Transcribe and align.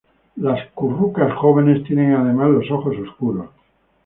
Las 0.37 0.67
currucas 0.71 1.31
jóvenes 1.35 1.83
tienen 1.83 2.15
además 2.15 2.49
los 2.49 2.71
ojos 2.71 2.97
oscuros. 3.07 3.49